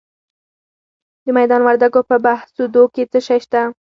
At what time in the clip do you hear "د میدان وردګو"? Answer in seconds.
1.25-2.01